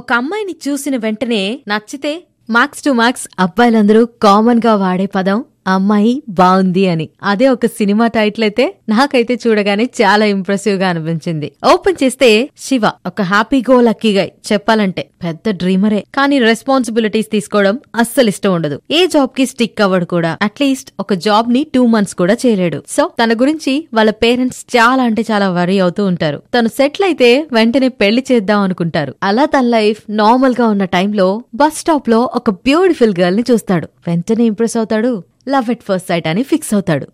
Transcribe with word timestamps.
ఒక 0.00 0.12
అమ్మాయిని 0.12 0.54
చూసిన 0.64 0.94
వెంటనే 0.96 1.42
నచ్చితే 1.68 2.12
మార్క్స్ 2.50 2.84
టు 2.84 2.90
మార్క్స్ 2.92 3.26
అబ్బాయిలందరూ 3.38 4.02
కామన్గా 4.22 4.74
వాడే 4.76 5.06
పదం 5.06 5.38
అమ్మాయి 5.66 6.22
బాగుంది 6.28 6.88
అని. 6.88 7.08
అదే 7.22 7.48
ఒక 7.48 7.66
సినిమా 7.66 8.06
టైటిల్ 8.06 8.44
అయితే 8.44 8.74
నాకైతే 8.88 9.38
చూడగానే 9.46 9.84
చాలా 9.84 10.24
ఇంప్రెసివ్గా 10.24 10.88
అనిపించింది. 10.88 11.52
ఓపెన్ 11.72 12.04
చేస్తే 12.04 12.48
శివ 12.58 12.82
ఒక 13.06 13.22
హ్యాపీ 13.22 13.60
గో 13.70 13.80
లక్కీ 13.80 14.18
గై 14.18 14.32
చెప్పాలంటే 14.52 15.10
పెద్ద 15.24 15.50
డ్రీమరే 15.50 16.04
కానీ 16.14 16.38
రెస్పాన్సిబిలిటీస్ 16.38 17.30
తీసుకోవడం 17.30 17.78
అస్సలు 17.96 18.28
ఇష్టం 18.28 18.54
ఉండదు. 18.54 18.80
ఏ 18.90 19.06
జాబ్కి 19.06 19.46
స్టిక్ 19.46 19.80
అవ్వడు 19.80 20.04
కూడా. 20.04 20.38
అట్లీస్ట్ 20.42 20.92
ఒక 21.00 21.14
జాబ్ని 21.14 21.66
టూ 21.74 21.86
మంత్స్ 21.86 22.14
కూడా 22.14 22.36
చేయలేడు 22.46 22.82
సో 22.88 23.10
తన 23.22 23.32
గురించి 23.32 23.88
వాళ్ళ 23.94 24.10
పేరెంట్స్ 24.10 24.76
చాలా 24.76 25.02
అంటే 25.02 25.24
చాలా 25.32 25.50
వరీ 25.50 25.78
అవుతూ 25.78 26.04
ఉంటారు. 26.04 26.42
తను 26.54 26.68
సెటిల్ 26.68 27.04
అయితే 27.04 27.46
వెంటనే 27.52 27.88
పెళ్ళి 27.88 28.24
చేద్దాం 28.32 28.60
అనుకుంటారు. 28.60 29.14
అలా 29.22 29.44
తన 29.44 29.60
లైఫ్ 29.60 30.02
నార్మల్గా 30.10 30.68
ఉన్న 30.68 30.84
టైంలో 30.84 31.42
బస్ 31.54 31.78
స్టాప్లో 31.78 32.30
ఒక 32.34 32.50
బ్యూటిఫుల్ 32.50 33.14
గర్ల్ని 33.20 33.44
చూస్తాడు. 33.50 33.88
వెంటనే 34.08 34.44
ఇంప్రెస్ 34.44 34.76
అవుతాడు. 34.76 35.22
లవ్ 35.48 35.70
ఎట్ 35.70 35.82
ఫస్ట్ 35.82 36.08
సైట్ 36.08 36.28
అని 36.28 36.42
ఫిక్స్ 36.42 36.74
అవుతాడు. 36.74 37.06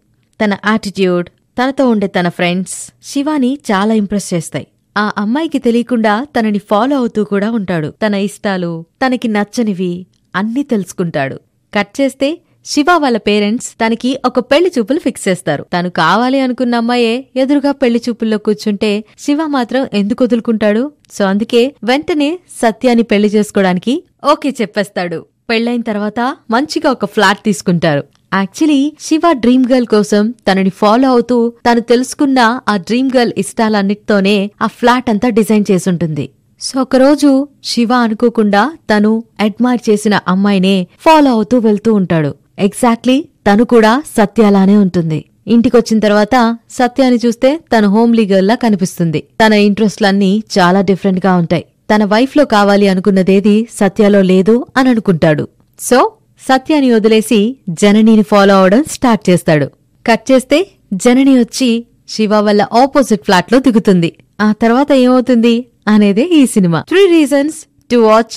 తన 0.44 0.56
యాటిట్యూడ్ 0.66 1.28
తనతో 1.58 1.88
ఉండే 1.88 2.06
తన 2.06 2.28
ఫ్రెండ్స్ 2.28 2.92
శివాని 3.02 3.58
చాలా 3.72 3.94
ఇంప్రెస్ 3.94 4.34
చేస్తాయి. 4.34 4.66
ఆ 4.96 5.12
అమ్మాయికి 5.18 5.58
తెలియకుండా 5.58 6.26
తనని 6.38 6.58
ఫాలో 6.58 6.96
అవుతూ 6.96 7.24
కూడా 7.24 7.50
ఉంటాడు. 7.50 7.94
తన 8.06 8.14
ఇష్టాలు 8.14 8.84
తనకి 9.06 9.28
నచ్చనివి 9.28 10.06
అన్నీ 10.34 10.62
తెలుసుకుంటాడు. 10.62 11.40
కట్ 11.74 12.00
చేస్తే 12.00 12.38
శివ 12.64 12.86
వాళ్ళ 12.98 13.16
పేరెంట్స్ 13.16 13.68
తనకి 13.72 14.20
ఒక 14.24 14.38
పెళ్ళి 14.38 14.72
చూపులు 14.78 14.98
ఫిక్స్ 14.98 15.28
చేస్తారు. 15.28 15.66
తను 15.72 15.90
కావాలి 15.90 16.40
అనుకున్న 16.40 16.74
అమ్మాయే 16.74 17.26
ఎదురుగా 17.36 17.72
పెళ్ళి 17.72 18.02
చూపుల్లో 18.08 18.38
కూర్చుంటే 18.38 19.04
శివ 19.18 19.46
మాత్రం 19.46 19.88
ఎందుకు 19.94 20.24
వదులుకుంటాడు? 20.24 20.92
సో 21.12 21.24
అందుకే 21.24 21.74
వెంటనే 21.84 22.38
సత్యాన్ని 22.62 23.02
పెళ్ళి 23.02 23.28
చేసుకోవడానికి 23.28 24.02
ఓకే 24.32 24.54
చెప్పేస్తాడు. 24.60 25.26
పెళ్ళైన 25.50 25.80
తర్వాత 25.80 26.36
మంచిగా 26.50 26.90
ఒక 26.90 27.04
ఫ్లాట్ 27.04 27.38
తీసుకుంటారు. 27.38 28.04
యాక్చువల్లీ 28.32 28.80
శివ 29.00 29.26
డ్రీమ్ 29.40 29.66
గర్ల్ 29.70 29.86
కోసం 29.88 30.22
తనని 30.46 30.72
ఫాలో 30.78 31.06
అవుతూ 31.08 31.36
తను 31.66 31.82
తెలుసుకున్న 31.90 32.40
ఆ 32.68 32.76
డ్రీమ్ 32.86 33.10
గర్ల్ 33.16 33.32
ఇష్టాలన్నిటితోనే 33.38 34.34
ఆ 34.60 34.68
ఫ్లాట్ 34.76 35.08
అంతా 35.10 35.28
డిజైన్ 35.30 35.64
చేసుంటుంది 35.70 36.24
సో 36.60 36.74
ఒకరోజు 36.80 37.30
శివ 37.64 37.92
అనుకోకుండా 38.04 38.60
తను 38.90 39.12
అడ్మైర్ 39.40 39.82
చేసిన 39.88 40.14
అమ్మాయినే 40.28 40.76
ఫాలో 40.98 41.30
అవుతూ 41.30 41.56
వెళ్తూ 41.60 41.90
ఉంటాడు 41.94 42.30
ఎగ్జాక్ట్లీ 42.58 43.16
తను 43.46 43.64
కూడా 43.72 43.92
సత్యాలానే 44.16 44.76
ఉంటుంది 44.78 45.18
ఇంటికొచ్చిన 45.48 45.98
తర్వాత 45.98 46.36
సత్యాన్ని 46.76 47.18
చూస్తే 47.24 47.50
తను 47.72 47.88
హోమ్లీ 47.88 48.24
గర్ల్లా 48.26 48.56
కనిపిస్తుంది 48.62 49.20
తన 49.40 49.52
ఇంట్రెస్ట్లన్నీ 49.66 50.30
చాలా 50.56 50.80
డిఫరెంట్గా 50.82 51.34
ఉంటాయి 51.36 51.64
తన 51.88 52.04
వైఫ్లో 52.04 52.44
కావాలి 52.54 52.86
అనుకున్నదేది 52.88 53.56
సత్యలో 53.76 54.22
లేదు 54.30 54.56
అని 54.76 54.88
అనుకుంటాడు 54.90 55.44
సో 55.78 55.98
సత్యాన్ని 56.40 56.92
వదిలేసి 56.92 57.56
జననిని 57.68 58.22
ఫాలో 58.22 58.60
అవడం 58.60 58.84
స్టార్ట్ 58.90 59.30
చేస్తాడు. 59.30 59.66
కట్ 60.06 60.32
చేస్తే 60.32 60.66
జనని 60.92 61.38
వచ్చి 61.38 61.86
శివ 62.08 62.34
వల్ల 62.40 62.66
ఆపోజిట్ 62.72 63.24
ఫ్లాట్లో 63.24 63.58
దిగుతుంది. 63.58 64.18
ఆ 64.40 64.52
తర్వాత 64.52 64.92
ఏమవుతుంది? 64.92 65.66
అనేదే 65.88 66.22
ఈ 66.22 66.46
cinema. 66.46 66.84
Three 66.88 67.06
reasons 67.10 67.66
to 67.90 67.96
watch 67.96 68.36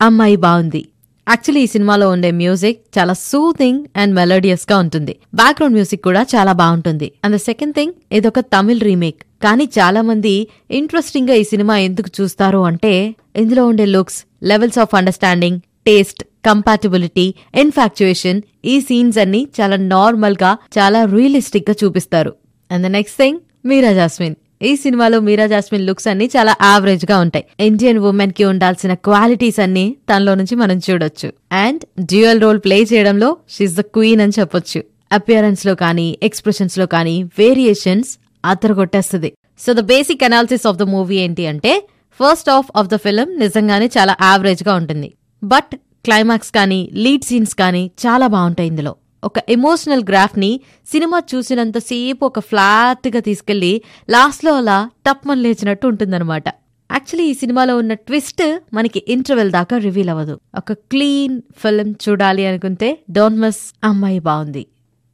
అమ్మాయి 0.00 0.36
బాగుంది. 0.36 0.88
యాక్చువల్లీ 1.28 1.62
ఈ 1.62 1.66
సినిమాలో 1.66 2.08
ఉండే 2.08 2.30
మ్యూజిక్ 2.30 2.98
చాలా 2.98 3.12
సూథింగ్ 3.12 3.84
అండ్ 3.96 4.14
మెలోడియస్గా 4.14 4.78
ఉంటుంది. 4.78 5.16
బ్యాక్గ్రౌండ్ 5.34 5.74
మ్యూజిక్ 5.74 6.04
కూడా 6.04 6.26
చాలా 6.34 6.52
బాగుంటుంది. 6.52 7.12
అండ్ 7.24 7.36
ద 7.36 7.38
సెకండ్ 7.38 7.74
థింగ్ 7.74 7.92
ఇదొక 8.12 8.40
తమిళ్ 8.40 8.80
రీమేక్ 8.80 9.22
కానీ 9.42 9.64
చాలా 9.78 10.02
మంది 10.02 10.48
ఇంట్రెస్టింగ్గా 10.70 11.34
ఈ 11.34 11.44
సినిమా 11.44 11.78
ఎందుకు 11.78 12.22
చూస్తారు 12.22 12.58
అంటే 12.58 13.14
ఇందులో 13.36 13.66
ఉండే 13.66 13.86
looks 13.86 14.24
levels 14.42 14.78
of 14.78 14.94
understanding 14.94 15.60
taste 15.86 16.24
compatibility 16.46 17.34
infatuation 17.54 18.42
ఈ 18.64 18.80
సీన్స్ 18.80 19.18
అన్ని 19.18 19.48
చాలా 19.60 19.76
నార్మల్గా 19.76 20.56
చాలా 20.78 21.04
రియలిస్టిక్గా 21.04 21.74
చూపిస్తారు. 21.84 22.32
And 22.70 22.86
the 22.86 22.90
next 22.90 23.18
thing 23.18 23.38
Meera 23.66 23.92
Jasmine 23.92 24.34
ఈ 24.62 24.76
సినిమాలో 24.76 25.20
మీరా 25.20 25.46
జాస్మిన్ 25.46 25.86
లుక్స్ 25.86 26.08
అన్ని 26.08 26.30
చాలా 26.36 26.52
యావరేజ్గా 26.62 27.18
ఉంటాయి. 27.18 27.44
ఇండియన్ 27.60 27.98
ఉమెన్కి 27.98 28.44
ఉండాల్సిన 28.44 28.94
క్వాలిటీస్ 28.94 29.60
అన్ని 29.60 29.96
తనలో 30.10 30.34
నుంచి 30.34 30.54
మనం 30.56 30.78
చూడొచ్చు. 30.78 31.28
అండ్ 31.52 31.82
డ్యూయల్ 32.00 32.40
రోల్ 32.40 32.58
ప్లే 32.58 32.78
చేయడంలో 32.92 33.36
షీఈ్ 33.56 33.74
ద 33.74 33.80
క్వీన్ 33.80 34.20
అని 34.20 34.32
చెప్పొచ్చు. 34.40 34.80
అపియరెన్స్లో 35.12 35.74
కానీ 35.74 36.18
ఎక్స్ప్రెషన్స్లో 36.22 36.86
కానీ 36.86 37.22
variations 37.38 38.18
అతరగొట్టేస్తుంది 38.44 39.32
so 39.64 39.72
the 39.72 39.80
basic 39.80 40.24
analysis 40.24 40.66
of 40.66 40.76
the 40.76 40.82
movie 40.82 41.16
ఏంటి 41.16 41.46
అంటే 41.46 41.72
first 42.20 42.50
half 42.50 42.70
of 42.76 42.88
the 42.88 42.96
film 42.96 43.38
నిజంగానే 43.38 43.90
చాలా 43.98 44.16
యావరేజ్గా 44.22 44.74
ఉంటుంది. 44.74 45.08
బట్ 45.44 45.76
క్లైమాక్స్ 46.04 46.50
కానీ 46.50 46.90
లీడ్ 46.92 47.24
సీన్స్ 47.24 47.54
కానీ 47.54 47.90
చాలా 48.06 48.26
బాగుంటాయి 48.26 48.68
ఇందులో. 48.68 48.96
ఒక 49.24 49.32
ఎమోషనల్ 49.48 50.02
గ్రాఫ్ని 50.02 50.60
సినిమా 50.86 51.22
చూసినంతసేపు 51.34 52.26
ఒక 52.26 52.38
ఫ్లాట్గా 52.38 53.20
తీసుకెళ్ళి 53.20 53.82
లాస్ట్లో 54.10 54.56
అలా 54.56 54.90
టప్మన్ 55.06 55.42
లేచినట్టు 55.42 55.86
ఉంటుందన్నమాట. 55.86 56.48
యాక్చువల్లీ 56.92 57.30
ఈ 57.30 57.34
సినిమాలో 57.34 57.76
ఉన్న 57.76 57.94
ట్విస్ట్ 57.94 58.58
మనకి 58.72 59.04
ఇంటర్వెల్ 59.08 59.52
దాకా 59.52 59.76
రివీల్ 59.78 60.08
అవ్వదు. 60.08 60.40
ఒక 60.56 60.72
క్లీన్ 60.72 61.42
ఫిల్మ్ 61.56 61.94
చూడాలి 62.08 62.46
అనుకుంటే 62.46 62.98
డోన్మస్ 63.10 63.74
అమ్మాయి 63.84 64.18
బాగుంది. 64.18 64.66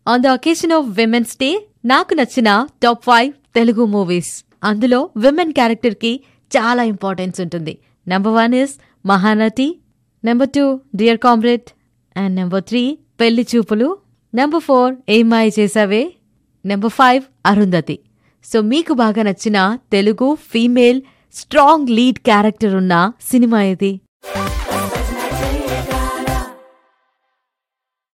On 0.09 0.23
the 0.23 0.27
occasion 0.27 0.73
of 0.73 0.87
women's 0.89 1.37
day 1.37 1.67
నాకు 1.85 2.15
నచ్చిన 2.15 2.67
టాప్ 2.83 3.05
ఫైవ్ 3.05 3.33
తెలుగు 3.55 3.85
మూవీస్ 3.85 4.45
అందులో 4.65 5.11
విమెన్ 5.17 5.53
క్యారెక్టర్కి 5.53 6.21
చాలా 6.57 6.83
ఇంపార్టెన్స్ 6.83 7.41
ఉంటుంది. 7.41 7.79
Number 8.09 8.33
one 8.33 8.55
is 8.55 8.75
Mahanati 9.07 9.80
number 10.25 10.49
two 10.49 10.65
Dear 10.97 11.19
Comrade 11.19 11.69
and 12.17 12.35
number 12.37 12.63
three 12.63 12.83
Pelli 13.21 13.47
Choopulu. 13.53 13.89
Number 14.35 14.63
four 14.63 14.93
Ye Maaya 15.09 15.53
Chesave 15.59 16.03
number 16.65 16.93
five 16.99 17.23
Arundhati. 17.47 17.97
So 18.45 18.61
మీకు 18.73 18.93
బాగా 18.93 19.23
నచ్చిన 19.23 19.59
Telugu 19.93 20.29
female 20.53 21.01
strong 21.35 21.91
lead 21.91 22.19
character 22.19 22.75
ఉన్న 22.75 22.95
cinema 23.31 23.63
ఇది 23.63 23.93